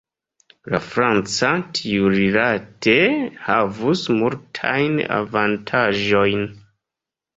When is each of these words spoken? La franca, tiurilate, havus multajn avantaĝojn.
La 0.75 0.77
franca, 0.93 1.49
tiurilate, 1.79 2.95
havus 3.49 4.01
multajn 4.23 4.97
avantaĝojn. 5.19 6.47